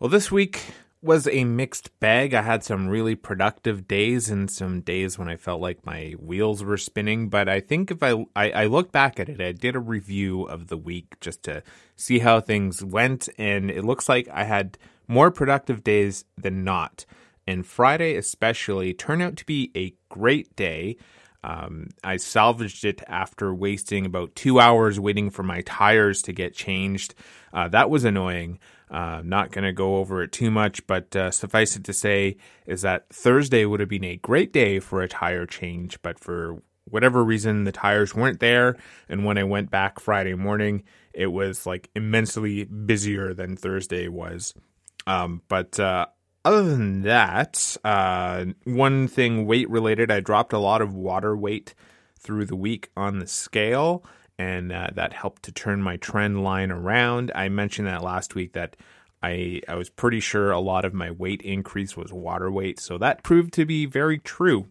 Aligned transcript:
Well, 0.00 0.10
this 0.10 0.32
week 0.32 0.60
was 1.00 1.28
a 1.28 1.44
mixed 1.44 2.00
bag. 2.00 2.34
I 2.34 2.42
had 2.42 2.64
some 2.64 2.88
really 2.88 3.14
productive 3.14 3.86
days 3.86 4.28
and 4.28 4.50
some 4.50 4.80
days 4.80 5.18
when 5.18 5.28
I 5.28 5.36
felt 5.36 5.60
like 5.60 5.86
my 5.86 6.14
wheels 6.18 6.64
were 6.64 6.76
spinning. 6.76 7.28
But 7.28 7.48
I 7.48 7.60
think 7.60 7.92
if 7.92 8.02
I, 8.02 8.24
I, 8.34 8.50
I 8.50 8.66
look 8.66 8.90
back 8.90 9.20
at 9.20 9.28
it, 9.28 9.40
I 9.40 9.52
did 9.52 9.76
a 9.76 9.80
review 9.80 10.42
of 10.44 10.66
the 10.66 10.76
week 10.76 11.20
just 11.20 11.44
to 11.44 11.62
see 11.94 12.18
how 12.18 12.40
things 12.40 12.82
went. 12.82 13.28
And 13.38 13.70
it 13.70 13.84
looks 13.84 14.08
like 14.08 14.28
I 14.32 14.44
had 14.44 14.78
more 15.06 15.30
productive 15.30 15.84
days 15.84 16.24
than 16.36 16.64
not. 16.64 17.06
And 17.46 17.64
Friday, 17.64 18.16
especially, 18.16 18.94
turned 18.94 19.22
out 19.22 19.36
to 19.36 19.46
be 19.46 19.70
a 19.76 19.94
great 20.08 20.56
day. 20.56 20.96
Um, 21.44 21.88
I 22.02 22.16
salvaged 22.16 22.86
it 22.86 23.02
after 23.06 23.54
wasting 23.54 24.06
about 24.06 24.34
two 24.34 24.58
hours 24.58 24.98
waiting 24.98 25.28
for 25.28 25.42
my 25.42 25.60
tires 25.60 26.22
to 26.22 26.32
get 26.32 26.54
changed. 26.54 27.14
Uh, 27.52 27.68
that 27.68 27.90
was 27.90 28.04
annoying. 28.04 28.58
Uh, 28.90 29.20
not 29.22 29.50
going 29.50 29.64
to 29.64 29.72
go 29.72 29.96
over 29.96 30.22
it 30.22 30.32
too 30.32 30.50
much, 30.50 30.86
but 30.86 31.14
uh, 31.14 31.30
suffice 31.30 31.76
it 31.76 31.84
to 31.84 31.92
say 31.92 32.38
is 32.66 32.80
that 32.80 33.06
Thursday 33.10 33.66
would 33.66 33.80
have 33.80 33.90
been 33.90 34.04
a 34.04 34.16
great 34.16 34.54
day 34.54 34.78
for 34.80 35.02
a 35.02 35.08
tire 35.08 35.44
change, 35.44 36.00
but 36.00 36.18
for 36.18 36.62
whatever 36.84 37.22
reason, 37.22 37.64
the 37.64 37.72
tires 37.72 38.14
weren't 38.14 38.40
there. 38.40 38.76
And 39.10 39.26
when 39.26 39.36
I 39.36 39.44
went 39.44 39.70
back 39.70 40.00
Friday 40.00 40.34
morning, 40.34 40.84
it 41.12 41.26
was 41.26 41.66
like 41.66 41.90
immensely 41.94 42.64
busier 42.64 43.34
than 43.34 43.56
Thursday 43.56 44.08
was. 44.08 44.54
Um, 45.06 45.42
but 45.48 45.78
uh, 45.78 46.06
other 46.44 46.62
than 46.62 47.02
that, 47.02 47.76
uh, 47.84 48.46
one 48.64 49.08
thing 49.08 49.46
weight 49.46 49.68
related, 49.70 50.10
I 50.10 50.20
dropped 50.20 50.52
a 50.52 50.58
lot 50.58 50.82
of 50.82 50.94
water 50.94 51.36
weight 51.36 51.74
through 52.18 52.46
the 52.46 52.56
week 52.56 52.90
on 52.96 53.18
the 53.18 53.26
scale, 53.26 54.04
and 54.38 54.72
uh, 54.72 54.88
that 54.94 55.12
helped 55.12 55.42
to 55.44 55.52
turn 55.52 55.82
my 55.82 55.96
trend 55.96 56.42
line 56.42 56.70
around. 56.70 57.32
I 57.34 57.48
mentioned 57.48 57.88
that 57.88 58.02
last 58.02 58.34
week 58.34 58.52
that 58.54 58.76
I 59.22 59.62
I 59.68 59.74
was 59.74 59.88
pretty 59.88 60.20
sure 60.20 60.50
a 60.50 60.60
lot 60.60 60.84
of 60.84 60.92
my 60.92 61.10
weight 61.10 61.40
increase 61.42 61.96
was 61.96 62.12
water 62.12 62.50
weight, 62.50 62.78
so 62.78 62.98
that 62.98 63.22
proved 63.22 63.52
to 63.54 63.64
be 63.64 63.86
very 63.86 64.18
true. 64.18 64.68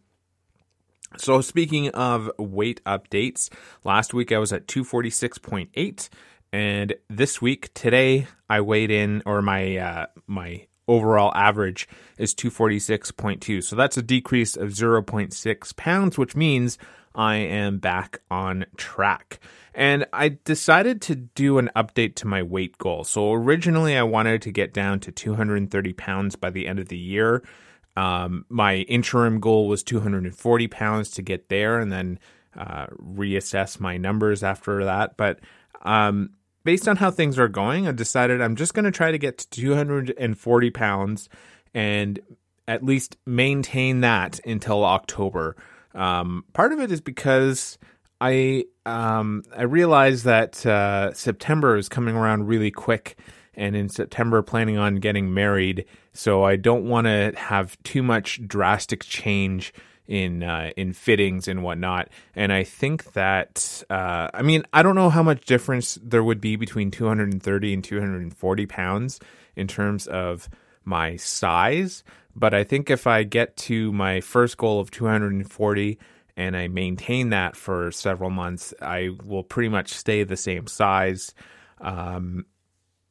So 1.17 1.41
speaking 1.41 1.89
of 1.89 2.31
weight 2.38 2.81
updates, 2.85 3.49
last 3.83 4.13
week 4.13 4.31
I 4.31 4.39
was 4.39 4.51
at 4.51 4.67
246.8 4.67 6.09
and 6.51 6.95
this 7.09 7.41
week 7.41 7.73
today 7.73 8.27
I 8.49 8.61
weighed 8.61 8.91
in 8.91 9.21
or 9.25 9.41
my 9.41 9.77
uh, 9.77 10.05
my 10.25 10.67
overall 10.87 11.31
average 11.35 11.87
is 12.17 12.33
246.2. 12.35 13.63
So 13.63 13.75
that's 13.75 13.97
a 13.97 14.01
decrease 14.01 14.55
of 14.55 14.69
0.6 14.69 15.75
pounds, 15.75 16.17
which 16.17 16.35
means 16.35 16.77
I 17.15 17.35
am 17.35 17.79
back 17.79 18.21
on 18.29 18.65
track. 18.77 19.39
And 19.75 20.05
I 20.13 20.37
decided 20.43 21.01
to 21.03 21.15
do 21.15 21.57
an 21.57 21.69
update 21.75 22.15
to 22.15 22.27
my 22.27 22.43
weight 22.43 22.77
goal. 22.77 23.03
So 23.03 23.33
originally, 23.33 23.97
I 23.97 24.03
wanted 24.03 24.41
to 24.43 24.51
get 24.51 24.73
down 24.73 24.99
to 25.01 25.11
230 25.11 25.93
pounds 25.93 26.35
by 26.35 26.49
the 26.49 26.67
end 26.67 26.79
of 26.79 26.89
the 26.89 26.97
year. 26.97 27.43
Um, 27.95 28.45
my 28.49 28.77
interim 28.77 29.39
goal 29.39 29.67
was 29.67 29.83
240 29.83 30.67
pounds 30.67 31.11
to 31.11 31.21
get 31.21 31.49
there 31.49 31.79
and 31.79 31.91
then 31.91 32.19
uh, 32.57 32.87
reassess 32.97 33.79
my 33.79 33.97
numbers 33.97 34.43
after 34.43 34.85
that. 34.85 35.17
But 35.17 35.39
um, 35.83 36.31
based 36.64 36.88
on 36.88 36.97
how 36.97 37.11
things 37.11 37.38
are 37.38 37.47
going, 37.47 37.88
I 37.88 37.92
decided 37.92 38.42
I'm 38.42 38.56
just 38.56 38.73
going 38.73 38.86
to 38.86 38.92
try 38.92 39.11
to 39.11 39.17
get 39.17 39.38
to 39.39 39.50
240 39.50 40.69
pounds 40.72 41.30
and 41.73 42.19
at 42.67 42.83
least 42.83 43.17
maintain 43.25 44.02
that 44.02 44.39
until 44.45 44.86
October. 44.86 45.56
Um, 45.94 46.45
part 46.53 46.72
of 46.72 46.80
it 46.80 46.91
is 46.91 47.02
because 47.02 47.78
I 48.19 48.66
um, 48.86 49.44
I 49.56 49.64
realized 49.64 50.25
that 50.25 50.66
uh, 50.66 51.14
September 51.14 51.78
is 51.78 51.89
coming 51.89 52.16
around 52.16 52.47
really 52.47 52.72
quick, 52.72 53.17
and 53.55 53.75
in 53.75 53.89
September 53.89 54.41
planning 54.41 54.77
on 54.77 54.95
getting 54.95 55.33
married, 55.33 55.85
so 56.13 56.43
I 56.43 56.55
don't 56.55 56.85
want 56.85 57.05
to 57.05 57.33
have 57.35 57.81
too 57.83 58.03
much 58.03 58.45
drastic 58.47 59.03
change 59.03 59.73
in 60.07 60.43
uh, 60.43 60.71
in 60.75 60.93
fittings 60.93 61.47
and 61.47 61.63
whatnot. 61.63 62.09
And 62.35 62.51
I 62.51 62.63
think 62.63 63.13
that 63.13 63.83
uh, 63.89 64.29
I 64.33 64.41
mean 64.41 64.63
I 64.73 64.83
don't 64.83 64.95
know 64.95 65.09
how 65.09 65.23
much 65.23 65.45
difference 65.45 65.97
there 66.01 66.23
would 66.23 66.41
be 66.41 66.55
between 66.55 66.91
230 66.91 67.73
and 67.73 67.83
240 67.83 68.66
pounds 68.66 69.19
in 69.55 69.67
terms 69.67 70.07
of 70.07 70.49
my 70.83 71.16
size, 71.16 72.03
but 72.35 72.53
I 72.53 72.63
think 72.63 72.89
if 72.89 73.07
I 73.07 73.23
get 73.23 73.55
to 73.57 73.91
my 73.94 74.19
first 74.22 74.57
goal 74.57 74.79
of 74.79 74.91
240 74.91 75.99
and 76.35 76.57
I 76.57 76.67
maintain 76.67 77.29
that 77.29 77.55
for 77.55 77.91
several 77.91 78.31
months, 78.31 78.73
I 78.81 79.11
will 79.23 79.44
pretty 79.44 79.69
much 79.69 79.94
stay 79.94 80.23
the 80.23 80.35
same 80.35 80.67
size. 80.67 81.33
Um, 81.79 82.45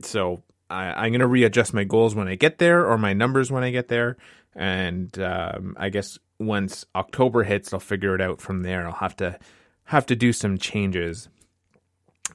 so 0.05 0.43
I, 0.71 1.07
am 1.07 1.13
going 1.13 1.21
to 1.21 1.27
readjust 1.27 1.75
my 1.75 1.85
goals 1.85 2.15
when 2.15 2.29
I 2.29 2.35
get 2.35 2.59
there 2.59 2.87
or 2.87 2.99
my 2.99 3.13
numbers 3.13 3.51
when 3.51 3.63
I 3.63 3.71
get 3.71 3.89
there. 3.89 4.17
And 4.55 5.17
um, 5.19 5.77
I 5.79 5.89
guess 5.89 6.19
once 6.39 6.85
October 6.95 7.45
hits, 7.45 7.73
I'll 7.73 7.81
figure 7.81 8.15
it 8.15 8.21
out 8.21 8.41
from 8.41 8.63
there. 8.63 8.87
I'll 8.87 8.95
have 8.95 9.17
to 9.17 9.39
have 9.85 10.07
to 10.07 10.17
do 10.17 10.33
some 10.33 10.59
changes. 10.59 11.29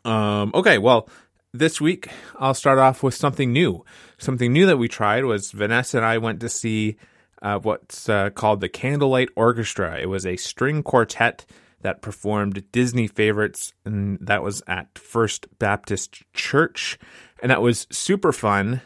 Um, 0.06 0.52
okay, 0.54 0.78
well, 0.78 1.10
this 1.54 1.82
week 1.82 2.10
I'll 2.38 2.54
start 2.54 2.80
off 2.80 3.04
with 3.04 3.14
something 3.14 3.52
new. 3.52 3.84
Something 4.18 4.54
new 4.54 4.66
that 4.66 4.78
we 4.78 4.88
tried 4.88 5.26
was 5.26 5.52
Vanessa 5.52 5.98
and 5.98 6.06
I 6.06 6.18
went 6.18 6.40
to 6.42 6.50
see 6.50 6.98
uh, 7.42 7.60
what's 7.60 8.10
uh, 8.10 8.30
called 8.32 8.62
the 8.62 8.70
Candlelight 8.70 9.30
Orchestra. 9.36 10.00
It 10.00 10.08
was 10.08 10.26
a 10.26 10.38
string 10.38 10.84
quartet 10.84 11.46
that 11.82 12.02
performed 12.02 12.72
Disney 12.72 13.08
favorites, 13.08 13.74
and 13.86 14.18
that 14.20 14.44
was 14.44 14.62
at 14.68 14.98
First 14.98 15.48
Baptist 15.60 16.24
Church, 16.34 16.98
and 17.42 17.52
that 17.52 17.62
was 17.62 17.88
super 17.92 18.32
fun 18.32 18.82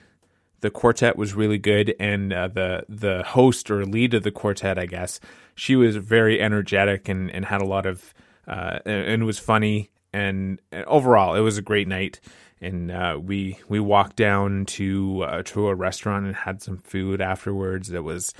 the 0.61 0.69
quartet 0.69 1.17
was 1.17 1.33
really 1.33 1.57
good, 1.57 1.93
and 1.99 2.31
uh, 2.31 2.47
the 2.47 2.85
the 2.87 3.23
host 3.23 3.69
or 3.69 3.85
lead 3.85 4.13
of 4.13 4.23
the 4.23 4.31
quartet, 4.31 4.79
I 4.79 4.85
guess, 4.85 5.19
she 5.55 5.75
was 5.75 5.95
very 5.95 6.39
energetic 6.39 7.09
and, 7.09 7.29
and 7.31 7.45
had 7.45 7.61
a 7.61 7.65
lot 7.65 7.85
of 7.85 8.13
uh, 8.47 8.79
and, 8.85 9.25
was 9.25 9.37
funny, 9.37 9.89
and, 10.13 10.59
and, 10.71 10.85
overall, 10.85 11.35
it 11.35 11.41
was 11.41 11.57
a 11.57 11.61
great 11.61 11.87
night. 11.87 12.19
And 12.61 12.91
uh, 12.91 13.19
we 13.21 13.57
we 13.67 13.79
walked 13.79 14.15
down 14.15 14.65
to 14.67 15.23
uh, 15.23 15.43
to 15.45 15.67
a 15.67 15.75
restaurant 15.75 16.27
and 16.27 16.35
had 16.35 16.61
some 16.61 16.77
food 16.77 17.21
afterwards. 17.21 17.89
It 17.89 18.03
was 18.03 18.33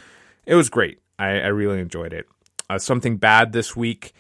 it 0.46 0.54
was 0.54 0.70
great. 0.70 1.00
I, 1.18 1.40
I 1.40 1.48
really 1.48 1.80
enjoyed 1.80 2.14
it. 2.14 2.28
Uh, 2.70 2.78
something 2.78 3.18
bad 3.18 3.52
this 3.52 3.76
week 3.76 4.14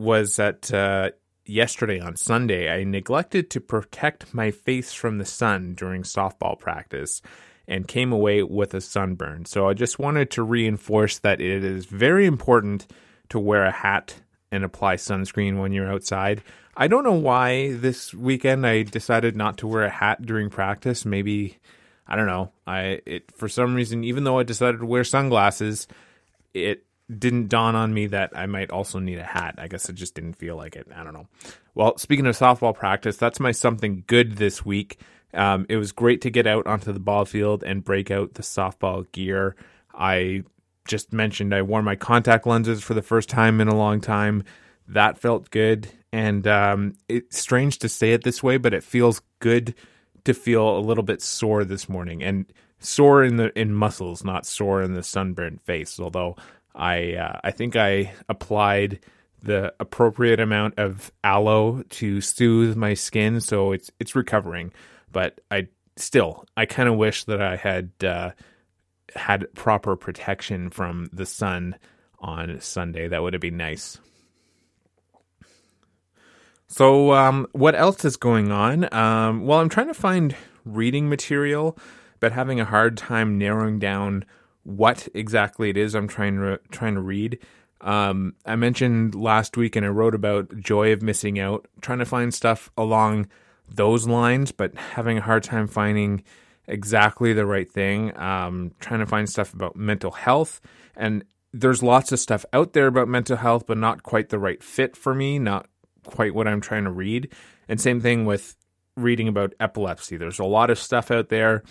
was 0.00 0.36
that 0.36 0.72
uh, 0.72 1.10
yesterday 1.44 2.00
on 2.00 2.16
Sunday, 2.16 2.72
I 2.72 2.84
neglected 2.84 3.50
to 3.50 3.60
protect 3.60 4.34
my 4.34 4.50
face 4.50 4.92
from 4.92 5.18
the 5.18 5.24
sun 5.24 5.74
during 5.74 6.02
softball 6.02 6.58
practice 6.58 7.22
and 7.68 7.86
came 7.86 8.12
away 8.12 8.42
with 8.42 8.74
a 8.74 8.80
sunburn. 8.80 9.44
So 9.44 9.68
I 9.68 9.74
just 9.74 9.98
wanted 9.98 10.30
to 10.32 10.42
reinforce 10.42 11.18
that 11.18 11.40
it 11.40 11.64
is 11.64 11.86
very 11.86 12.26
important 12.26 12.86
to 13.28 13.38
wear 13.38 13.64
a 13.64 13.70
hat 13.70 14.20
and 14.50 14.64
apply 14.64 14.96
sunscreen 14.96 15.60
when 15.60 15.72
you're 15.72 15.90
outside. 15.90 16.42
I 16.76 16.88
don't 16.88 17.04
know 17.04 17.12
why 17.12 17.74
this 17.74 18.12
weekend 18.12 18.66
I 18.66 18.82
decided 18.82 19.36
not 19.36 19.58
to 19.58 19.68
wear 19.68 19.84
a 19.84 19.90
hat 19.90 20.22
during 20.22 20.50
practice. 20.50 21.04
Maybe 21.04 21.58
I 22.08 22.16
don't 22.16 22.26
know. 22.26 22.50
I 22.66 23.00
it 23.06 23.30
for 23.32 23.48
some 23.48 23.74
reason 23.74 24.02
even 24.02 24.24
though 24.24 24.38
I 24.38 24.42
decided 24.42 24.80
to 24.80 24.86
wear 24.86 25.04
sunglasses, 25.04 25.86
it 26.54 26.84
didn't 27.18 27.48
dawn 27.48 27.74
on 27.74 27.92
me 27.92 28.06
that 28.08 28.32
I 28.36 28.46
might 28.46 28.70
also 28.70 28.98
need 28.98 29.18
a 29.18 29.24
hat. 29.24 29.56
I 29.58 29.68
guess 29.68 29.88
it 29.88 29.94
just 29.94 30.14
didn't 30.14 30.34
feel 30.34 30.56
like 30.56 30.76
it. 30.76 30.86
I 30.94 31.02
don't 31.02 31.14
know. 31.14 31.26
Well, 31.74 31.96
speaking 31.98 32.26
of 32.26 32.36
softball 32.36 32.74
practice, 32.74 33.16
that's 33.16 33.40
my 33.40 33.52
something 33.52 34.04
good 34.06 34.36
this 34.36 34.64
week. 34.64 35.00
Um, 35.32 35.66
it 35.68 35.76
was 35.76 35.92
great 35.92 36.22
to 36.22 36.30
get 36.30 36.46
out 36.46 36.66
onto 36.66 36.92
the 36.92 37.00
ball 37.00 37.24
field 37.24 37.62
and 37.62 37.84
break 37.84 38.10
out 38.10 38.34
the 38.34 38.42
softball 38.42 39.10
gear. 39.12 39.56
I 39.94 40.44
just 40.86 41.12
mentioned 41.12 41.54
I 41.54 41.62
wore 41.62 41.82
my 41.82 41.96
contact 41.96 42.46
lenses 42.46 42.82
for 42.82 42.94
the 42.94 43.02
first 43.02 43.28
time 43.28 43.60
in 43.60 43.68
a 43.68 43.76
long 43.76 44.00
time. 44.00 44.44
That 44.88 45.18
felt 45.18 45.50
good. 45.50 45.88
And 46.12 46.46
um, 46.46 46.94
it's 47.08 47.38
strange 47.38 47.78
to 47.78 47.88
say 47.88 48.12
it 48.12 48.24
this 48.24 48.42
way, 48.42 48.56
but 48.56 48.74
it 48.74 48.82
feels 48.82 49.22
good 49.38 49.74
to 50.24 50.34
feel 50.34 50.76
a 50.76 50.80
little 50.80 51.04
bit 51.04 51.22
sore 51.22 51.64
this 51.64 51.88
morning 51.88 52.22
and 52.22 52.46
sore 52.80 53.22
in 53.22 53.36
the 53.36 53.56
in 53.58 53.72
muscles, 53.72 54.24
not 54.24 54.46
sore 54.46 54.82
in 54.82 54.94
the 54.94 55.02
sunburned 55.02 55.60
face. 55.60 56.00
Although 56.00 56.36
I 56.74 57.14
uh, 57.14 57.40
I 57.44 57.50
think 57.50 57.76
I 57.76 58.12
applied 58.28 59.00
the 59.42 59.72
appropriate 59.80 60.40
amount 60.40 60.78
of 60.78 61.10
aloe 61.24 61.82
to 61.90 62.20
soothe 62.20 62.76
my 62.76 62.94
skin, 62.94 63.40
so 63.40 63.72
it's 63.72 63.90
it's 63.98 64.14
recovering. 64.14 64.72
But 65.12 65.40
I 65.50 65.68
still 65.96 66.44
I 66.56 66.66
kind 66.66 66.88
of 66.88 66.96
wish 66.96 67.24
that 67.24 67.40
I 67.40 67.56
had 67.56 67.90
uh, 68.04 68.30
had 69.14 69.52
proper 69.54 69.96
protection 69.96 70.70
from 70.70 71.10
the 71.12 71.26
sun 71.26 71.76
on 72.18 72.60
Sunday. 72.60 73.08
That 73.08 73.22
would 73.22 73.32
have 73.32 73.42
been 73.42 73.56
nice. 73.56 73.98
So, 76.68 77.12
um, 77.14 77.48
what 77.50 77.74
else 77.74 78.04
is 78.04 78.16
going 78.16 78.52
on? 78.52 78.92
Um, 78.94 79.44
well, 79.44 79.58
I'm 79.58 79.68
trying 79.68 79.88
to 79.88 79.94
find 79.94 80.36
reading 80.64 81.08
material, 81.08 81.76
but 82.20 82.30
having 82.30 82.60
a 82.60 82.64
hard 82.64 82.96
time 82.96 83.38
narrowing 83.38 83.80
down 83.80 84.24
what 84.64 85.08
exactly 85.14 85.70
it 85.70 85.76
is 85.76 85.94
I'm 85.94 86.08
trying 86.08 86.36
to 86.36 86.60
trying 86.70 86.94
to 86.94 87.00
read. 87.00 87.38
Um, 87.80 88.34
I 88.44 88.56
mentioned 88.56 89.14
last 89.14 89.56
week, 89.56 89.76
and 89.76 89.86
I 89.86 89.88
wrote 89.88 90.14
about 90.14 90.58
joy 90.58 90.92
of 90.92 91.02
missing 91.02 91.38
out, 91.38 91.66
trying 91.80 91.98
to 92.00 92.04
find 92.04 92.32
stuff 92.32 92.70
along 92.76 93.28
those 93.68 94.06
lines, 94.06 94.52
but 94.52 94.74
having 94.74 95.18
a 95.18 95.22
hard 95.22 95.44
time 95.44 95.66
finding 95.66 96.22
exactly 96.66 97.32
the 97.32 97.46
right 97.46 97.70
thing. 97.70 98.16
Um, 98.18 98.72
trying 98.80 99.00
to 99.00 99.06
find 99.06 99.28
stuff 99.28 99.54
about 99.54 99.76
mental 99.76 100.10
health, 100.10 100.60
and 100.96 101.24
there's 101.52 101.82
lots 101.82 102.12
of 102.12 102.20
stuff 102.20 102.44
out 102.52 102.74
there 102.74 102.86
about 102.86 103.08
mental 103.08 103.36
health, 103.36 103.66
but 103.66 103.78
not 103.78 104.02
quite 104.02 104.28
the 104.28 104.38
right 104.38 104.62
fit 104.62 104.96
for 104.96 105.14
me. 105.14 105.38
Not 105.38 105.66
quite 106.04 106.34
what 106.34 106.46
I'm 106.46 106.60
trying 106.60 106.84
to 106.84 106.90
read. 106.90 107.32
And 107.68 107.80
same 107.80 108.00
thing 108.00 108.24
with 108.24 108.56
reading 108.96 109.28
about 109.28 109.54
epilepsy. 109.58 110.16
There's 110.16 110.38
a 110.38 110.44
lot 110.44 110.70
of 110.70 110.78
stuff 110.78 111.10
out 111.10 111.28
there, 111.28 111.62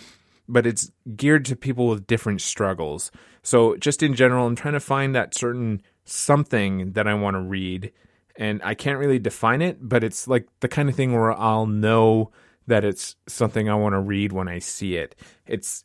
but 0.50 0.66
it's 0.66 0.92
geared 1.16 1.46
to 1.46 1.56
people 1.56 1.88
with 1.88 2.08
different 2.08 2.42
struggles. 2.42 3.12
So 3.44 3.78
just 3.78 4.04
in 4.04 4.16
general, 4.16 4.48
I'm 4.48 4.56
trying 4.56 4.74
to 4.74 4.80
find 4.80 5.16
that 5.16 5.36
certain 5.36 5.82
something 6.04 6.94
that 6.94 7.08
I 7.08 7.14
want 7.14 7.36
to 7.36 7.42
read. 7.42 7.94
And 8.36 8.62
I 8.64 8.74
can't 8.74 9.00
really 9.00 9.20
define 9.20 9.62
it, 9.62 9.78
but 9.82 10.04
it's 10.04 10.28
like 10.28 10.48
the 10.60 10.68
kind 10.68 10.90
of 10.90 10.96
thing 10.96 11.14
where 11.14 11.32
I'll 11.32 11.68
know 11.68 12.32
that 12.68 12.84
it's 12.84 13.16
something 13.28 13.70
I 13.70 13.76
want 13.76 13.94
to 13.94 14.00
read 14.00 14.32
when 14.32 14.48
I 14.48 14.60
see 14.60 14.96
it. 14.96 15.16
It's 15.46 15.84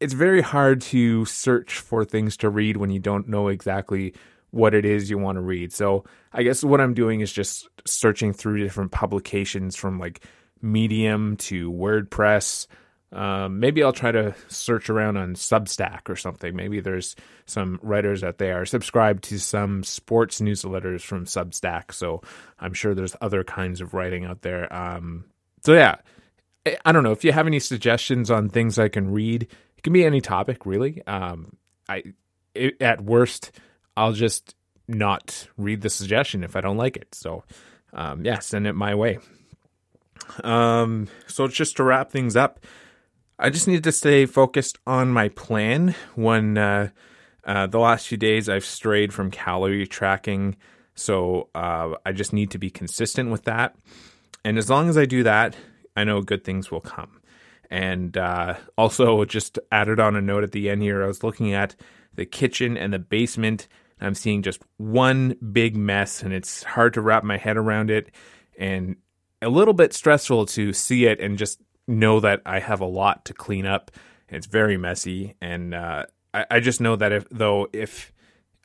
it's 0.00 0.12
very 0.14 0.42
hard 0.42 0.80
to 0.80 1.24
search 1.24 1.78
for 1.78 2.04
things 2.04 2.36
to 2.36 2.48
read 2.48 2.76
when 2.76 2.90
you 2.90 3.00
don't 3.00 3.28
know 3.28 3.48
exactly 3.48 4.14
what 4.50 4.72
it 4.72 4.84
is 4.84 5.10
you 5.10 5.18
want 5.18 5.36
to 5.36 5.42
read. 5.42 5.72
So 5.72 6.04
I 6.32 6.44
guess 6.44 6.62
what 6.62 6.80
I'm 6.80 6.94
doing 6.94 7.20
is 7.20 7.32
just 7.32 7.68
searching 7.84 8.32
through 8.32 8.62
different 8.62 8.92
publications 8.92 9.74
from 9.74 9.98
like 9.98 10.24
Medium 10.62 11.36
to 11.38 11.72
WordPress. 11.72 12.66
Um, 13.10 13.58
maybe 13.58 13.82
I'll 13.82 13.92
try 13.92 14.12
to 14.12 14.34
search 14.48 14.90
around 14.90 15.16
on 15.16 15.34
Substack 15.34 16.10
or 16.10 16.16
something. 16.16 16.54
Maybe 16.54 16.80
there's 16.80 17.16
some 17.46 17.78
writers 17.82 18.22
out 18.22 18.38
there. 18.38 18.66
subscribed 18.66 19.24
to 19.24 19.38
some 19.40 19.82
sports 19.82 20.40
newsletters 20.40 21.00
from 21.00 21.24
Substack, 21.24 21.92
so 21.92 22.22
I'm 22.58 22.74
sure 22.74 22.94
there's 22.94 23.16
other 23.20 23.44
kinds 23.44 23.80
of 23.80 23.94
writing 23.94 24.24
out 24.24 24.42
there. 24.42 24.70
Um, 24.72 25.24
so 25.62 25.72
yeah, 25.72 25.96
I 26.84 26.92
don't 26.92 27.02
know 27.02 27.12
if 27.12 27.24
you 27.24 27.32
have 27.32 27.46
any 27.46 27.60
suggestions 27.60 28.30
on 28.30 28.50
things 28.50 28.78
I 28.78 28.88
can 28.88 29.10
read. 29.10 29.44
It 29.76 29.82
can 29.82 29.92
be 29.92 30.04
any 30.04 30.20
topic, 30.20 30.66
really. 30.66 31.02
Um, 31.06 31.56
I 31.88 32.02
it, 32.54 32.80
at 32.82 33.00
worst, 33.00 33.52
I'll 33.96 34.12
just 34.12 34.54
not 34.86 35.48
read 35.56 35.80
the 35.80 35.90
suggestion 35.90 36.44
if 36.44 36.56
I 36.56 36.60
don't 36.60 36.76
like 36.76 36.96
it. 36.96 37.14
So 37.14 37.44
um, 37.92 38.24
yeah, 38.24 38.40
send 38.40 38.66
it 38.66 38.74
my 38.74 38.94
way. 38.94 39.18
Um, 40.44 41.08
so 41.26 41.48
just 41.48 41.76
to 41.76 41.84
wrap 41.84 42.10
things 42.10 42.36
up, 42.36 42.60
I 43.38 43.50
just 43.50 43.68
need 43.68 43.84
to 43.84 43.92
stay 43.92 44.26
focused 44.26 44.78
on 44.86 45.10
my 45.10 45.28
plan. 45.28 45.94
When 46.16 46.58
uh, 46.58 46.90
uh, 47.44 47.66
the 47.68 47.78
last 47.78 48.08
few 48.08 48.18
days 48.18 48.48
I've 48.48 48.64
strayed 48.64 49.14
from 49.14 49.30
calorie 49.30 49.86
tracking, 49.86 50.56
so 50.94 51.48
uh, 51.54 51.94
I 52.04 52.12
just 52.12 52.32
need 52.32 52.50
to 52.50 52.58
be 52.58 52.70
consistent 52.70 53.30
with 53.30 53.44
that. 53.44 53.76
And 54.44 54.58
as 54.58 54.68
long 54.68 54.88
as 54.88 54.98
I 54.98 55.04
do 55.04 55.22
that, 55.22 55.56
I 55.96 56.04
know 56.04 56.20
good 56.20 56.42
things 56.42 56.70
will 56.70 56.80
come. 56.80 57.20
And 57.70 58.16
uh, 58.16 58.54
also, 58.76 59.24
just 59.24 59.58
added 59.70 60.00
on 60.00 60.16
a 60.16 60.22
note 60.22 60.42
at 60.42 60.52
the 60.52 60.70
end 60.70 60.82
here, 60.82 61.04
I 61.04 61.06
was 61.06 61.22
looking 61.22 61.52
at 61.52 61.76
the 62.14 62.26
kitchen 62.26 62.76
and 62.76 62.92
the 62.92 62.98
basement. 62.98 63.68
I'm 64.00 64.14
seeing 64.14 64.42
just 64.42 64.62
one 64.78 65.36
big 65.52 65.76
mess, 65.76 66.22
and 66.22 66.32
it's 66.32 66.62
hard 66.62 66.94
to 66.94 67.00
wrap 67.00 67.24
my 67.24 67.36
head 67.36 67.56
around 67.56 67.90
it. 67.90 68.10
And 68.58 68.96
a 69.42 69.48
little 69.48 69.74
bit 69.74 69.92
stressful 69.92 70.46
to 70.46 70.72
see 70.72 71.06
it 71.06 71.20
and 71.20 71.38
just 71.38 71.60
know 71.88 72.20
that 72.20 72.42
I 72.46 72.60
have 72.60 72.80
a 72.80 72.86
lot 72.86 73.24
to 73.26 73.34
clean 73.34 73.66
up. 73.66 73.90
It's 74.28 74.46
very 74.46 74.76
messy, 74.76 75.34
and 75.40 75.74
uh, 75.74 76.06
I, 76.34 76.46
I 76.50 76.60
just 76.60 76.80
know 76.80 76.96
that 76.96 77.12
if 77.12 77.28
though 77.30 77.68
if 77.72 78.12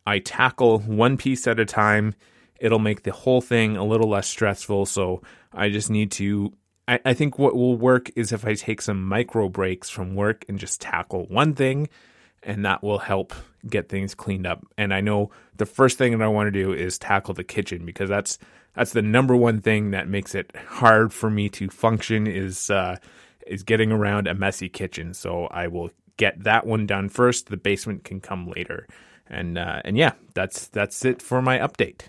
I 0.05 0.19
tackle 0.19 0.79
one 0.79 1.17
piece 1.17 1.47
at 1.47 1.59
a 1.59 1.65
time, 1.65 2.15
it'll 2.59 2.79
make 2.79 3.03
the 3.03 3.11
whole 3.11 3.41
thing 3.41 3.77
a 3.77 3.83
little 3.85 4.09
less 4.09 4.27
stressful. 4.27 4.85
So 4.85 5.21
I 5.53 5.69
just 5.69 5.89
need 5.89 6.11
to. 6.13 6.53
I, 6.87 6.99
I 7.05 7.13
think 7.13 7.39
what 7.39 7.55
will 7.55 7.77
work 7.77 8.11
is 8.15 8.33
if 8.33 8.45
I 8.45 8.55
take 8.55 8.81
some 8.81 9.05
micro 9.05 9.47
breaks 9.47 9.89
from 9.89 10.15
work 10.15 10.43
and 10.49 10.59
just 10.59 10.81
tackle 10.81 11.25
one 11.27 11.53
thing, 11.53 11.87
and 12.43 12.65
that 12.65 12.83
will 12.83 12.99
help 12.99 13.33
get 13.67 13.87
things 13.87 14.13
cleaned 14.13 14.45
up. 14.45 14.65
And 14.77 14.93
I 14.93 14.99
know 14.99 15.31
the 15.55 15.65
first 15.65 15.97
thing 15.97 16.17
that 16.17 16.23
I 16.23 16.27
want 16.27 16.47
to 16.47 16.51
do 16.51 16.73
is 16.73 16.99
tackle 16.99 17.33
the 17.33 17.43
kitchen 17.43 17.85
because 17.85 18.09
that's 18.09 18.37
that's 18.75 18.93
the 18.93 19.01
number 19.01 19.35
one 19.35 19.61
thing 19.61 19.91
that 19.91 20.07
makes 20.07 20.35
it 20.35 20.55
hard 20.67 21.13
for 21.13 21.29
me 21.29 21.49
to 21.49 21.69
function 21.69 22.27
is 22.27 22.69
uh, 22.69 22.97
is 23.45 23.63
getting 23.63 23.91
around 23.91 24.27
a 24.27 24.33
messy 24.33 24.69
kitchen. 24.69 25.13
So 25.13 25.45
I 25.47 25.67
will 25.67 25.91
get 26.17 26.43
that 26.43 26.65
one 26.65 26.85
done 26.85 27.09
first. 27.09 27.47
The 27.47 27.57
basement 27.57 28.03
can 28.03 28.19
come 28.19 28.49
later. 28.49 28.87
And 29.27 29.57
uh, 29.57 29.81
and 29.85 29.97
yeah, 29.97 30.13
that's 30.33 30.67
that's 30.67 31.05
it 31.05 31.21
for 31.21 31.41
my 31.41 31.57
update. 31.59 32.03